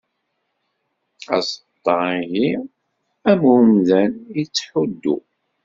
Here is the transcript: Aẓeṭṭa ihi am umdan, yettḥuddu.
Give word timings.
Aẓeṭṭa 1.35 1.95
ihi 2.17 2.45
am 3.29 3.41
umdan, 3.55 4.11
yettḥuddu. 4.37 5.17